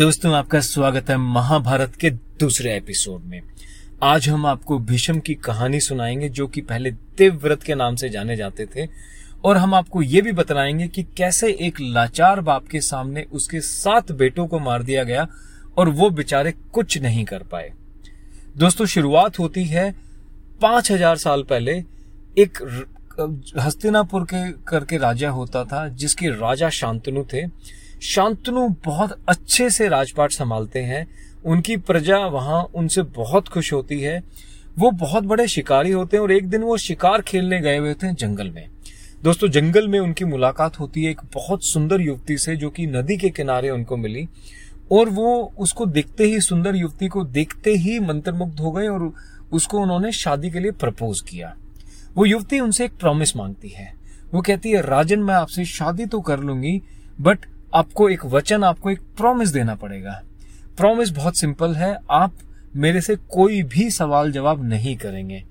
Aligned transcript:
दोस्तों, 0.00 0.32
आपका 0.34 0.60
स्वागत 0.60 1.10
है 1.10 1.16
महाभारत 1.16 1.96
के 1.96 2.10
दूसरे 2.10 2.76
एपिसोड 2.76 3.24
में। 3.24 3.40
आज 4.02 4.28
हम 4.28 4.46
आपको 4.46 4.78
भीष्म 4.78 5.20
की 5.20 5.34
कहानी 5.34 5.80
सुनाएँगे, 5.80 6.28
जो 6.28 6.46
कि 6.46 6.60
पहले 6.60 6.90
देवव्रत 6.90 7.62
के 7.62 7.74
नाम 7.74 7.96
से 7.96 8.08
जाने 8.08 8.36
जाते 8.36 8.66
थे। 8.66 8.86
और 9.44 9.56
हम 9.56 9.74
आपको 9.74 10.02
ये 10.02 10.22
भी 10.22 10.32
बताएँगे 10.32 10.88
कि 10.88 11.02
कैसे 11.02 11.52
एक 11.60 11.80
लाचार 11.80 12.40
बाप 12.40 12.68
के 12.68 12.80
सामने 12.80 13.22
उसके 13.32 13.60
सात 13.60 14.12
बेटों 14.12 14.46
को 14.46 14.58
मार 14.58 14.82
दिया 14.82 15.04
गया 15.04 15.26
और 15.78 15.88
वो 15.88 16.10
बेचारे 16.10 16.52
कुछ 16.72 16.98
नहीं 16.98 17.24
कर 17.24 17.42
पाए। 17.42 17.70
दोस्तों, 18.56 18.86
शुरुआत 18.86 19.38
होती 19.38 19.64
है 19.64 19.90
पाँच 20.62 20.90
हज़ार 20.92 21.16
साल 21.16 21.42
पहले 21.42 21.72
एक 22.38 22.86
हस्तिनापुर 23.58 24.24
के 24.24 24.50
करके 24.52 24.98
राजा 24.98 25.30
होता 25.30 25.64
था, 25.64 25.88
जिसके 25.88 26.28
राजा 26.28 26.70
शांतनु 26.70 27.24
थे। 27.32 27.46
शांतनु 28.02 28.68
बहुत 28.84 29.18
अच्छे 29.28 29.70
से 29.70 29.88
राजपाट 29.88 30.32
संभालते 30.32 30.78
हैं। 30.78 31.06
उनकी 31.44 31.76
प्रजा 31.76 32.18
वहाँ 32.18 32.62
उनसे 32.74 33.02
बहुत 33.02 33.48
खुश 33.48 33.72
होती 33.72 34.00
है। 34.00 34.22
वो 34.78 34.90
बहुत 34.90 35.24
बड़े 35.24 35.48
शिकारी 35.48 35.90
होते 35.90 36.16
हैं 36.16 36.22
और 36.22 36.32
एक 36.32 36.48
दिन 36.48 36.62
वो 36.62 36.76
शिकार 36.76 37.22
खेलने 37.22 37.60
गए 37.60 37.76
हुए 37.76 37.94
थे 37.94 38.12
जंगल 38.12 38.50
में। 38.50 38.68
दोस्तों, 39.22 39.48
जंगल 39.48 39.88
में 39.88 39.98
उनकी 40.00 40.24
मुलाकात 40.24 40.80
होती 40.80 41.04
है 41.04 41.10
एक 41.10 41.20
बहुत 41.34 41.64
सुंदर 41.64 42.00
युवती 42.00 42.38
से 42.38 42.56
जो 42.56 42.70
कि 42.70 42.86
नदी 42.86 43.16
के 43.16 43.30
किनारे 43.30 43.70
उनको 43.70 43.96
मिली 43.96 44.26
और 44.92 45.08
वो 45.08 45.52
उसको 45.58 45.86
देखते 45.86 46.24
ही, 46.24 46.40
सुंदर 46.40 46.76
युवती 46.76 47.08
को 47.08 47.24
देखते 47.24 47.70
ही 47.70 47.98
मंत्रमुग्ध 47.98 48.60
हो 48.60 48.72
गए 48.72 48.88
और 48.88 49.12
उसको 49.52 49.78
उन्होंने 49.78 50.12
शादी 50.12 50.50
के 50.50 50.60
लिए 50.60 50.70
प्रपोज 50.70 51.20
किया। 51.20 51.56
वो 52.14 52.26
युवती 52.26 52.60
उनसे 52.60 52.84
एक 52.84 52.92
प्रॉमिस 52.92 53.36
मांगती 53.36 53.68
है। 53.68 53.92
वो 54.34 54.40
कहती 54.40 54.70
है, 54.70 54.80
राजन, 54.80 55.18
मैं 55.18 55.34
आपसे 55.34 55.64
शादी 55.64 56.06
तो 56.06 56.20
कर 56.20 56.40
लूँगी, 56.40 56.82
बट 57.20 57.38
आपको 57.74 58.08
एक 58.08 58.24
वचन, 58.24 58.64
आपको 58.64 58.90
एक 58.90 59.00
प्रॉमिस 59.16 59.48
देना 59.48 59.74
पड़ेगा। 59.74 60.22
प्रॉमिस 60.76 61.10
बहुत 61.10 61.36
सिंपल 61.36 61.74
है। 61.74 61.96
आप 62.10 62.32
मेरे 62.76 63.00
से 63.00 63.16
कोई 63.16 63.62
भी 63.62 63.90
सवाल 63.90 64.32
जवाब 64.32 64.64
नहीं 64.64 64.96
करेंगे। 64.96 65.42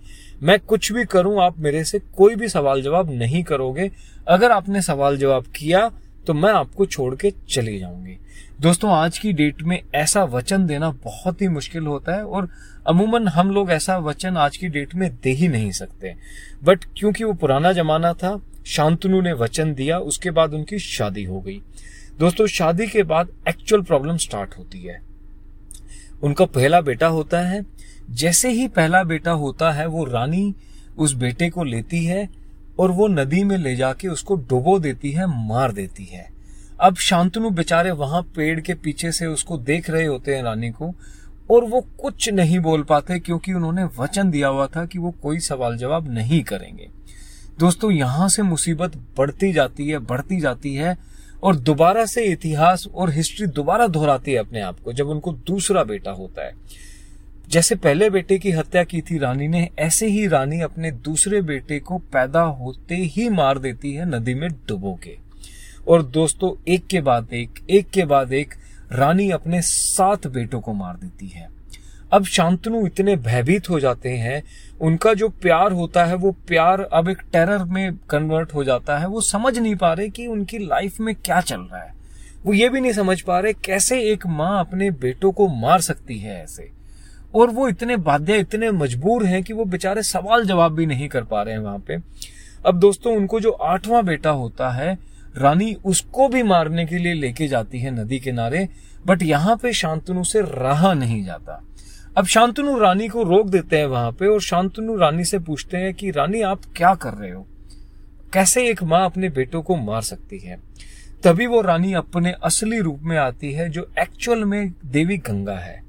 मैं 0.43 0.59
कुछ 0.59 0.91
भी 0.91 1.05
करूँ, 1.05 1.41
आप 1.41 1.59
मेरे 1.59 1.83
से 1.83 1.99
कोई 1.99 2.35
भी 2.35 2.47
सवाल 2.49 2.81
जवाब 2.81 3.11
नहीं 3.11 3.43
करोगे। 3.43 3.91
अगर 4.27 4.51
आपने 4.51 4.81
सवाल 4.81 5.17
जवाब 5.17 5.45
किया 5.55 5.91
तो 6.27 6.33
मैं 6.33 6.51
आपको 6.51 6.85
छोड़ 6.85 7.15
के 7.15 7.31
चली 7.49 7.77
जाऊँगी। 7.79 8.17
दोस्तों, 8.61 8.91
आज 8.91 9.17
की 9.17 9.31
डेट 9.33 9.61
में 9.61 9.81
ऐसा 9.95 10.23
वचन 10.23 10.65
देना 10.65 10.89
बहुत 11.03 11.41
ही 11.41 11.47
मुश्किल 11.47 11.83
होता 11.83 12.15
है 12.15 12.25
और 12.25 12.49
अमूमन 12.87 13.27
हम 13.27 13.51
लोग 13.51 13.71
ऐसा 13.71 13.97
वचन 13.97 14.37
आज 14.37 14.57
की 14.57 14.67
डेट 14.67 14.95
में 14.95 15.09
दे 15.23 15.31
ही 15.31 15.47
नहीं 15.47 15.71
सकते। 15.71 16.15
बट 16.63 16.85
क्योंकि 16.97 17.23
वो 17.23 17.33
पुराना 17.33 17.71
जमाना 17.71 18.13
था, 18.13 18.39
शांतनु 18.65 19.21
ने 19.21 19.33
वचन 19.33 19.73
दिया, 19.73 19.99
उसके 19.99 20.31
बाद 20.31 20.53
उनकी 20.53 20.79
शादी 20.79 21.23
हो 21.23 21.41
गई। 21.41 21.61
दोस्तों, 22.19 22.47
शादी 22.47 22.87
के 22.87 23.03
बाद 23.03 23.27
एक्चुअल 23.47 23.81
प्रॉब्लम 23.81 24.17
स्टार्ट 24.17 24.57
होती 24.57 24.79
है। 24.79 25.01
उनका 26.23 26.45
पहला 26.45 26.81
बेटा 26.81 27.07
होता 27.07 27.39
है। 27.39 27.65
जैसे 28.09 28.49
ही 28.49 28.67
पहला 28.67 29.03
बेटा 29.03 29.31
होता 29.31 29.71
है, 29.71 29.85
वो 29.85 30.03
रानी 30.05 30.55
उस 30.97 31.13
बेटे 31.13 31.49
को 31.49 31.63
लेती 31.63 32.05
है 32.05 32.29
और 32.79 32.91
वो 32.91 33.07
नदी 33.07 33.43
में 33.43 33.57
ले 33.57 33.75
जाके 33.75 34.07
उसको 34.07 34.35
डुबो 34.35 34.79
देती 34.79 35.11
है, 35.11 35.47
मार 35.47 35.71
देती 35.71 36.05
है। 36.05 36.29
अब 36.79 36.95
शांतनु 36.95 37.49
बेचारे 37.49 37.91
वहाँ 37.91 38.21
पेड़ 38.21 38.59
के 38.59 38.73
पीछे 38.73 39.11
से 39.11 39.25
उसको 39.25 39.57
देख 39.57 39.89
रहे 39.89 40.05
होते 40.05 40.35
हैं 40.35 40.43
रानी 40.43 40.69
को 40.69 40.95
और 41.51 41.63
वो 41.63 41.81
कुछ 41.81 42.29
नहीं 42.29 42.59
बोल 42.59 42.83
पाते 42.83 43.19
क्योंकि 43.19 43.53
उन्होंने 43.53 43.83
वचन 43.83 44.31
दिया 44.31 44.47
हुआ 44.47 44.67
था 44.67 44.85
कि 44.85 44.99
वो 44.99 45.11
कोई 45.11 45.39
सवाल 45.39 45.77
जवाब 45.77 46.11
नहीं 46.11 46.43
करेंगे। 46.43 46.89
दोस्तों, 47.59 47.91
यहाँ 47.91 48.29
से 48.29 48.41
मुसीबत 48.41 48.97
बढ़ती 49.17 49.53
जाती 49.53 49.87
है, 49.87 49.99
बढ़ती 49.99 50.39
जाती 50.39 50.75
है 50.75 51.19
और 51.43 51.55
दोबारा 51.55 52.05
से 52.05 52.23
इतिहास 52.25 52.87
और 52.95 53.09
हिस्ट्री 53.09 53.47
दोबारा 53.47 53.87
दोहराती 53.87 54.31
है 54.31 54.37
अपने 54.37 54.61
आप 54.61 54.79
को, 54.79 54.93
जब 54.93 55.07
उनको 55.07 55.31
दूसरा 55.31 55.83
बेटा 55.83 56.11
होता 56.11 56.45
है। 56.45 56.53
जैसे 57.49 57.75
पहले 57.75 58.09
बेटे 58.09 58.37
की 58.37 58.51
हत्या 58.51 58.83
की 58.83 59.01
थी 59.01 59.17
रानी 59.17 59.47
ने, 59.47 59.69
ऐसे 59.79 60.07
ही 60.07 60.27
रानी 60.27 60.61
अपने 60.61 60.91
दूसरे 60.91 61.41
बेटे 61.41 61.79
को 61.79 61.97
पैदा 61.97 62.41
होते 62.41 62.95
ही 62.95 63.29
मार 63.29 63.59
देती 63.59 63.93
है 63.93 64.05
नदी 64.05 64.33
में 64.33 64.49
डुबो 64.51 64.99
के। 65.03 65.17
और 65.87 66.03
दोस्तों, 66.03 66.63
एक 66.67 66.87
के 66.87 67.01
बाद 67.01 67.33
एक 67.33 67.49
एक 67.69 67.89
के 67.89 68.05
बाद 68.05 68.33
एक, 68.33 68.53
रानी 68.91 69.29
अपने 69.29 69.61
सात 69.61 70.27
बेटों 70.27 70.61
को 70.61 70.73
मार 70.73 70.95
देती 70.95 71.27
है। 71.27 71.58
अब 72.13 72.25
शांतनु 72.25 72.85
इतने 72.85 73.15
भयभीत 73.15 73.69
हो 73.69 73.79
जाते 73.79 74.09
हैं, 74.09 74.43
उनका 74.81 75.13
जो 75.13 75.29
प्यार 75.29 75.71
होता 75.71 76.05
है, 76.05 76.15
वो 76.15 76.31
प्यार 76.31 76.81
अब 76.81 77.09
एक 77.09 77.17
टेरर 77.33 77.63
में 77.63 77.97
कन्वर्ट 78.09 78.53
हो 78.53 78.63
जाता 78.63 78.97
है, 78.97 79.07
वो 79.07 79.21
समझ 79.21 79.59
नहीं 79.59 79.75
पा 79.75 79.93
रहे 79.93 80.09
कि 80.09 80.27
उनकी 80.27 80.57
लाइफ 80.57 80.99
में 80.99 81.15
क्या 81.15 81.41
चल 81.41 81.59
रहा 81.59 81.81
है। 81.81 81.93
वो 82.45 82.53
ये 82.53 82.69
भी 82.69 82.81
नहीं 82.81 82.91
समझ 82.91 83.21
पा 83.21 83.39
रहे 83.39 83.53
कैसे 83.53 84.01
एक 84.01 84.27
माँ 84.27 84.59
अपने 84.59 84.91
बेटों 84.91 85.31
को 85.31 85.47
मार 85.47 85.81
सकती 85.81 86.19
है 86.19 86.43
ऐसे। 86.43 86.71
और 87.35 87.49
वो 87.49 87.67
इतने 87.67 87.97
बाध्य, 87.97 88.37
इतने 88.37 88.71
मजबूर 88.71 89.25
हैं 89.25 89.43
कि 89.43 89.53
वो 89.53 89.65
बेचारे 89.65 90.03
सवाल 90.03 90.45
जवाब 90.45 90.71
भी 90.71 90.85
नहीं 90.85 91.07
कर 91.07 91.23
पा 91.23 91.41
रहे 91.41 91.53
हैं 91.53 91.61
वहाँ 91.61 91.79
पे। 91.79 91.97
अब 92.65 92.79
दोस्तों, 92.79 93.15
उनको 93.15 93.39
जो 93.39 93.51
आठवां 93.51 94.05
बेटा 94.05 94.29
होता 94.29 94.69
है, 94.69 94.97
रानी 95.37 95.73
उसको 95.73 96.27
भी 96.27 96.43
मारने 96.43 96.85
के 96.85 96.97
लिए 96.97 97.13
लेके 97.13 97.47
जाती 97.47 97.79
है 97.79 97.91
नदी 97.91 98.19
किनारे 98.19 98.69
बट 99.05 99.23
यहाँ 99.23 99.57
पे 99.57 99.73
शांतनु 99.73 100.23
से 100.23 100.41
रहा 100.41 100.93
नहीं 100.93 101.25
जाता। 101.25 101.63
अब 102.19 102.25
शांतनु 102.25 102.79
रानी 102.79 103.07
को 103.07 103.23
रोक 103.23 103.49
देते 103.49 103.77
हैं 103.77 103.85
वहाँ 103.85 104.11
पे 104.11 104.27
और 104.27 104.41
शांतनु 104.41 104.95
रानी 104.95 105.23
से 105.23 105.39
पूछते 105.39 105.77
हैं 105.77 105.93
कि, 105.93 106.11
रानी, 106.11 106.41
आप 106.41 106.61
क्या 106.77 106.95
कर 106.95 107.13
रहे 107.13 107.31
हो? 107.31 107.47
कैसे 108.33 108.69
एक 108.69 108.83
माँ 108.83 109.05
अपने 109.05 109.29
बेटों 109.29 109.61
को 109.61 109.75
मार 109.75 110.01
सकती 110.01 110.39
है? 110.39 110.57
तभी 111.23 111.47
वो 111.47 111.61
रानी 111.61 111.93
अपने 111.93 112.31
असली 112.31 112.79
रूप 112.79 112.99
में 113.01 113.17
आती 113.17 113.51
है, 113.51 113.69
जो 113.69 113.91
एक्चुअल 113.99 114.45
में 114.45 114.73
देवी 114.85 115.17
गंगा 115.17 115.55
है। 115.55 115.83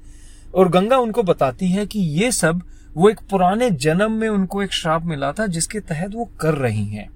और 0.55 0.69
गंगा 0.69 0.97
उनको 0.97 1.23
बताती 1.23 1.67
है 1.67 1.85
कि 1.85 1.99
ये 1.99 2.31
सब, 2.31 2.61
वो 2.93 3.09
एक 3.09 3.19
पुराने 3.29 3.71
जन्म 3.71 4.11
में 4.11 4.29
उनको 4.29 4.63
एक 4.63 4.73
श्राप 4.73 5.05
मिला 5.05 5.31
था, 5.31 5.47
जिसके 5.47 5.79
तहत 5.79 6.11
वो 6.15 6.25
कर 6.25 6.53
रही 6.53 6.85
हैं। 6.85 7.09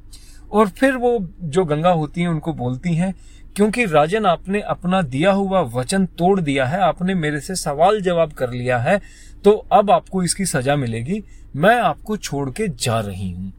और 0.51 0.69
फिर 0.69 0.93
वो 0.93 1.29
जो 1.41 1.65
गंगा 1.65 1.89
होती 1.89 2.21
है, 2.21 2.27
उनको 2.27 2.53
बोलती 2.53 2.95
हैं 2.95 3.15
क्योंकि 3.55 3.85
राजन 3.85 4.25
आपने 4.25 4.59
अपना 4.61 5.01
दिया 5.03 5.31
हुआ 5.31 5.59
वचन 5.73 6.05
तोड़ 6.17 6.39
दिया 6.41 6.65
है, 6.65 6.79
आपने 6.79 7.13
मेरे 7.15 7.39
से 7.39 7.55
सवाल 7.55 8.01
जवाब 8.01 8.31
कर 8.33 8.51
लिया 8.51 8.77
है 8.77 8.99
तो 9.43 9.51
अब 9.73 9.91
आपको 9.91 10.23
इसकी 10.23 10.45
सजा 10.45 10.75
मिलेगी। 10.75 11.23
मैं 11.55 11.75
आपको 11.75 12.17
छोड़ 12.17 12.49
के 12.49 12.67
जा 12.69 12.99
रही 12.99 13.29
हूँ। 13.31 13.51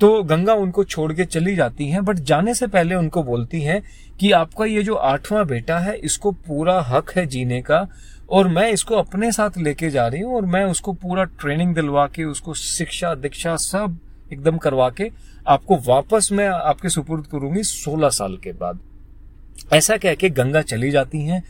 तो 0.00 0.22
गंगा 0.22 0.54
उनको 0.54 0.84
छोड़ 0.84 1.12
के 1.12 1.24
चली 1.24 1.54
जाती 1.56 1.88
है, 1.88 2.00
बट 2.00 2.18
जाने 2.20 2.54
से 2.54 2.66
पहले 2.66 2.94
उनको 2.94 3.22
बोलती 3.22 3.60
है 3.60 3.80
कि 4.20 4.30
आपका 4.32 4.64
ये 4.64 4.82
जो 4.82 4.94
आठवां 4.94 5.46
बेटा 5.46 5.78
है, 5.78 5.96
इसको 5.96 6.30
पूरा 6.32 6.78
हक 6.82 7.10
है 7.10 7.26
जीने 7.26 7.60
का, 7.62 7.86
और 8.30 8.48
मैं 8.48 8.68
इसको 8.68 8.96
अपने 8.96 9.32
साथ 9.32 9.58
लेके 9.58 9.90
जा 9.90 10.06
रही 10.06 10.20
हूँ, 10.20 10.34
और 10.36 10.46
मैं 10.46 10.64
उसको 10.66 10.92
पूरा 10.94 11.24
ट्रेनिंग 11.24 11.74
दिलवा 11.74 12.06
के, 12.06 12.24
उसको 12.24 12.54
शिक्षा, 12.54 13.14
दीक्षा 13.16 13.56
सब 13.56 13.98
एकदम 14.32 14.58
करवा 14.58 14.88
के 14.90 15.10
आपको 15.46 15.76
वापस 15.86 16.28
मैं 16.32 16.48
आपके 16.48 16.88
सुपुर्द 16.88 17.26
करूँगी 17.26 17.62
सोलह 17.64 18.08
साल 18.10 18.36
के 18.36 18.52
बाद। 18.52 18.80
ऐसा 19.70 19.96
कह 19.96 20.14
के 20.14 20.28
गंगा 20.30 20.62
चली 20.62 20.90
जाती 20.90 21.18
हैं 21.18 21.42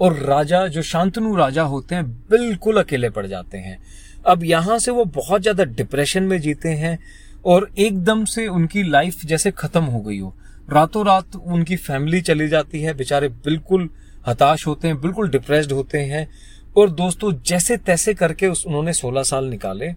और 0.00 0.16
राजा, 0.16 0.66
जो 0.66 0.82
शांतनु 0.82 1.34
राजा 1.36 1.62
होते 1.62 1.94
हैं, 1.94 2.06
बिल्कुल 2.30 2.82
अकेले 2.82 3.10
पड़ 3.10 3.26
जाते 3.26 3.58
हैं। 3.58 3.78
अब 4.26 4.44
यहाँ 4.44 4.78
से 4.78 4.90
वो 4.90 5.04
बहुत 5.04 5.42
ज़्यादा 5.42 5.64
डिप्रेशन 5.64 6.22
में 6.22 6.40
जीते 6.40 6.68
हैं 6.68 6.98
और 7.44 7.70
एकदम 7.78 8.24
से 8.24 8.46
उनकी 8.48 8.82
लाइफ 8.82 9.24
जैसे 9.26 9.50
खत्म 9.50 9.84
हो 9.84 10.00
गई 10.00 10.18
हो। 10.18 10.34
रातों 10.68 11.04
रात 11.06 11.36
उनकी 11.36 11.76
फैमिली 11.76 12.20
चली 12.20 12.48
जाती 12.48 12.80
है, 12.82 12.94
बेचारे 12.94 13.28
बिल्कुल 13.28 13.88
हताश 14.26 14.66
होते 14.66 14.88
हैं, 14.88 15.00
बिल्कुल 15.00 15.28
डिप्रेस्ड 15.28 15.72
होते 15.72 15.98
हैं 15.98 16.28
और 16.76 16.90
दोस्तों 16.90 17.32
जैसे 17.46 17.76
तैसे 17.76 18.14
करके 18.14 18.46
उस, 18.46 18.64
उन्होंने 18.66 18.92
16 18.92 19.22
साल 19.22 19.44
निकाले। 19.44 19.88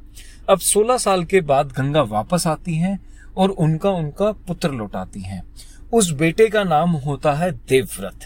अब 0.49 0.59
16 0.59 0.97
साल 0.97 1.23
के 1.23 1.41
बाद 1.41 1.71
गंगा 1.71 2.01
वापस 2.01 2.47
आती 2.47 2.75
हैं 2.75 2.99
और 3.37 3.49
उनका 3.49 3.89
उनका 3.91 4.31
पुत्र 4.47 4.71
लौटाती 4.71 5.21
हैं। 5.21 5.41
उस 5.93 6.11
बेटे 6.11 6.47
का 6.47 6.63
नाम 6.63 6.89
होता 6.89 7.33
है 7.33 7.51
देवव्रत। 7.51 8.19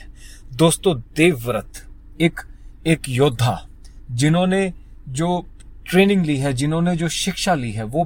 दोस्तों 0.53 0.95
देवव्रत 1.15 1.87
एक 2.21 2.39
एक 2.87 3.09
योद्धा 3.09 3.67
जिन्होंने 4.11 4.73
जो 5.09 5.45
ट्रेनिंग 5.85 6.25
ली 6.25 6.37
है 6.37 6.53
जिन्होंने 6.53 6.95
जो 6.95 7.07
शिक्षा 7.07 7.53
ली 7.53 7.71
है 7.71 7.83
वो 7.83 8.03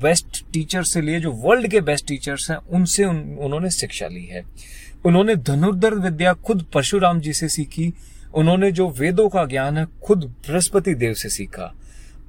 बेस्ट 0.00 0.44
टीचर 0.52 0.82
से 0.82 1.00
लिए 1.00 1.20
जो 1.20 1.32
वर्ल्ड 1.32 1.70
के 1.70 1.80
बेस्ट 1.80 2.06
टीचर्स 2.08 2.50
हैं 2.50 2.56
उनसे 2.56 3.04
उन, 3.04 3.16
उन्होंने 3.40 3.70
शिक्षा 3.70 4.06
ली 4.06 4.24
है। 4.24 4.42
उन्होंने 5.04 5.36
धनुर्धर 5.36 5.94
विद्या 5.94 6.32
खुद 6.32 6.66
परशुराम 6.74 7.20
जी 7.20 7.32
से 7.32 7.48
सीखी 7.48 7.92
उन्होंने 8.34 8.72
जो 8.72 8.88
वेदों 8.90 9.28
का 9.28 9.44
ज्ञान 9.44 9.78
है 9.78 9.86
खुद 10.04 10.24
बृहस्पति 10.24 10.94
देव 10.94 11.14
से 11.14 11.28
सीखा। 11.28 11.74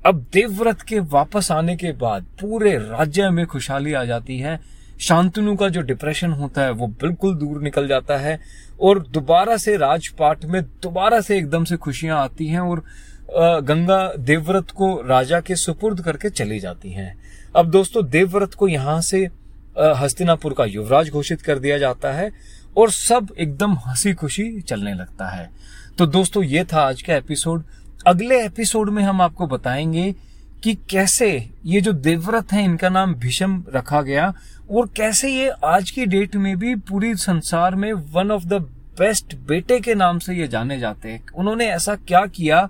अब 0.06 0.26
देवव्रत 0.34 0.82
के 0.82 1.00
वापस 1.00 1.52
आने 1.52 1.76
के 1.76 1.92
बाद 1.92 2.24
पूरे 2.42 2.78
राज्य 2.78 3.30
में 3.30 3.46
खुशहाली 3.46 3.94
आ 3.94 4.06
जाती 4.06 4.40
है 4.40 4.75
शांतनु 5.00 5.56
का 5.56 5.70
जो 5.70 5.82
डिप्रेशन 5.82 6.32
होता 6.32 6.62
है, 6.62 6.72
वो 6.72 6.88
बिल्कुल 6.88 7.36
दूर 7.36 7.62
निकल 7.62 7.88
जाता 7.88 8.18
है 8.18 8.40
और 8.82 9.00
दोबारा 9.08 9.58
से 9.58 9.76
राजपाट 9.78 10.46
में 10.46 10.62
दोबारा 10.84 11.22
से 11.22 11.38
एकदम 11.38 11.64
से 11.64 11.78
खुशियाँ 11.78 12.20
आती 12.20 12.48
हैं 12.48 12.60
और 12.60 12.84
गंगा 13.62 14.14
देवव्रत 14.20 14.72
को 14.72 14.96
राजा 15.02 15.40
के 15.40 15.56
सुपुर्द 15.56 16.02
करके 16.02 16.30
चली 16.30 16.60
जाती 16.60 16.92
हैं। 16.92 17.16
अब 17.56 17.70
दोस्तों, 17.72 18.08
देवव्रत 18.10 18.54
को 18.54 18.68
यहाँ 18.68 19.00
से 19.02 19.28
हस्तिनापुर 19.78 20.54
का 20.54 20.66
युवराज 20.66 21.10
घोषित 21.10 21.42
कर 21.42 21.60
दिया 21.60 21.78
जाता 21.78 22.12
है 22.12 22.32
और 22.78 22.92
सब 22.92 23.28
एकदम 23.40 23.74
हँसी 23.88 24.14
खुशी 24.14 24.62
चलने 24.62 24.94
लगता 24.94 25.30
है। 25.30 25.50
तो 25.98 26.06
दोस्तों, 26.06 26.44
ये 26.44 26.64
था 26.64 26.82
आज 26.82 27.02
का 27.02 27.16
एपिसोड 27.16 27.64
अगले 28.08 28.46
एपिसोड 28.46 28.90
में 28.90 29.04
हम 29.04 29.22
आपको 29.22 29.48
बताएँगे 29.48 30.14
कि 30.66 30.74
कैसे 30.90 31.50
ये 31.66 31.82
जो 31.82 31.94
देवव्रत 31.94 32.54
है 32.54 32.64
इनका 32.64 32.90
नाम 32.90 33.14
भीषम 33.14 33.64
रखा 33.76 34.02
गया 34.02 34.34
और 34.72 34.88
कैसे 34.88 35.30
ये 35.30 35.50
आज 35.50 35.92
की 35.92 36.06
डेट 36.06 36.36
में 36.36 36.58
भी 36.58 36.76
पूरी 36.76 37.16
संसार 37.16 37.76
में 37.76 37.94
वन 37.94 38.32
ऑफ़ 38.32 38.46
द 38.46 38.54
बेस्ट 39.00 39.36
बेटे 39.36 39.80
के 39.80 39.96
नाम 39.96 40.20
से 40.20 40.36
ये 40.36 40.48
जाने 40.48 40.80
जाते 40.80 41.10
हैं। 41.10 41.26
उन्होंने 41.36 41.68
ऐसा 41.68 41.96
क्या 41.96 42.26
किया 42.26 42.70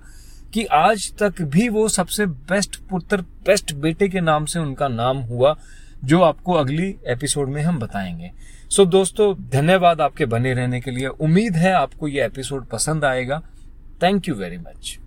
कि 0.54 0.64
आज 0.64 1.12
तक 1.18 1.42
भी 1.42 1.68
वो 1.68 1.88
सबसे 1.88 2.26
बेस्ट 2.26 2.76
पुत्र 2.76 3.16
बेस्ट 3.20 3.74
बेटे 3.74 4.08
के 4.08 4.20
नाम 4.20 4.44
से 4.44 4.58
उनका 4.58 4.88
नाम 4.88 5.16
हुआ 5.16 5.56
जो 6.04 6.22
आपको 6.22 6.52
अगली 6.52 6.96
एपिसोड 7.06 7.48
में 7.48 7.62
हम 7.62 7.78
बताएँगे। 7.78 8.30
सो 8.70 8.84
so, 8.84 8.90
दोस्तों 8.90 9.48
धन्यवाद 9.50 10.00
आपके 10.00 10.26
बने 10.26 10.54
रहने 10.54 10.80
के 10.80 10.90
लिए। 10.90 11.06
उम्मीद 11.06 11.56
है 11.56 11.72
आपको 11.72 12.08
ये 12.08 12.24
एपिसोड 12.24 12.66
पसंद 12.66 13.04
आएगा। 13.04 13.42
Thank 14.02 14.28
you 14.28 14.34
very 14.34 14.58
much 14.58 14.98